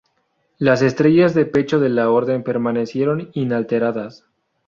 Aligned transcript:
Las 0.57 0.81
estrellas 0.81 1.35
de 1.35 1.45
pecho 1.45 1.79
de 1.79 1.89
la 1.89 2.09
orden 2.09 2.41
permanecieron 2.41 3.29
inalteradas. 3.35 4.25